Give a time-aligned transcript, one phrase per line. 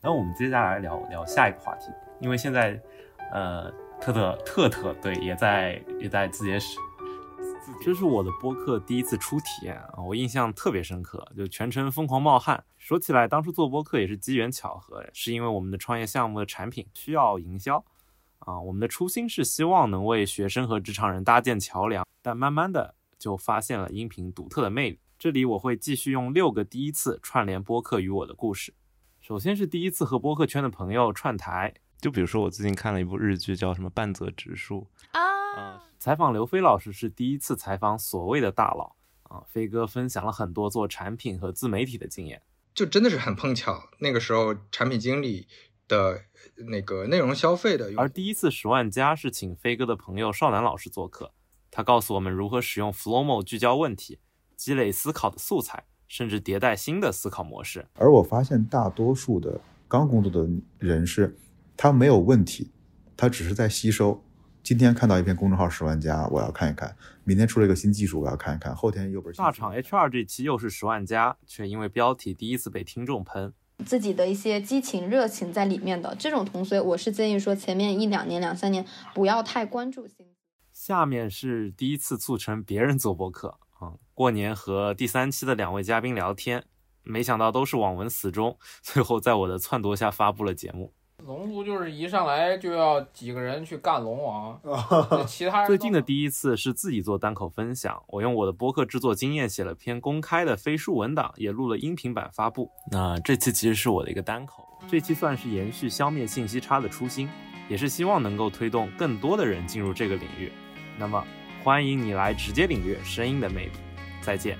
[0.00, 1.90] 那我们接下来聊聊下一个话题，
[2.20, 2.80] 因为现在，
[3.32, 3.68] 呃，
[4.00, 6.78] 特特特特对也在也在字节时。
[7.82, 12.62] 这是我的播客第一次初体验啊，我印象特别深刻，就全程疯狂冒汗。
[12.76, 17.84] 说起来，当初做播客也是机缘巧合，是因为我们的创业项目的产品需要营销
[18.38, 18.58] 啊。
[18.60, 25.00] 我们的初心是希望能为学生和职场人搭建桥梁，但慢慢的就发现了音频独特的魅力。
[25.18, 28.72] 这里我会继续用六个第一次串联播客与我的故事。
[29.28, 35.82] 首先是第一次和播客圈的朋友串台，就比如说我最近看了一部日剧，叫什么半泽直树啊。
[35.98, 42.40] 采访刘飞老师是第一次采访所谓的大佬啊，飞哥分享了很多做产品和自媒体的经验，
[42.72, 45.46] 就真的是很碰巧，那个时候产品经理
[45.86, 46.22] 的
[46.70, 47.92] 那个内容消费的。
[47.98, 51.34] 而第一次十万加是请飞哥的朋友少南老师做客，
[51.70, 54.20] 他告诉我们如何使用 Flowmo 聚焦问题，
[54.56, 57.86] 积累思考的素材，甚至迭代新的思考模式。
[57.94, 61.36] 而我发现大多数的刚工作的人是，
[61.76, 62.72] 他没有问题，
[63.16, 64.20] 他只是在吸收。
[64.60, 66.90] 今天看到一篇公众号十万加，我要看一看；
[67.24, 73.54] 明天出了一个新技术，我要看一看；后天又不是大厂 HR 这期又是十万加，却因为标题第一次被听众喷，
[73.86, 78.84] 自己的一些激情热情在里面的这种同学，我是建议说前面一两年、两三年
[79.14, 80.34] 不要太关注薪资。
[80.74, 86.64] 下面是第一次促成别人做播客啊，过年和第三期的两位嘉宾聊天，
[87.02, 90.92] 没想到都是网文死忠，最后在我的撺掇下发布了节目。
[91.26, 94.60] 龙族就是一上来就要几个人去干龙王，
[95.26, 102.70] 其他人最近的第一次是自己做单口分享，我用我的播客制作经验写了篇公开的飞书文档，也录了音频版发布。
[102.92, 107.28] 那这期其实是我的一个单口，这期算是延续消灭信息差的初心，
[107.68, 110.52] 也是希望能够推动更多的人进入这个领域。
[110.96, 111.24] 那么
[111.62, 113.72] 欢迎你来直接领略声音的魅力，
[114.20, 114.56] 再见。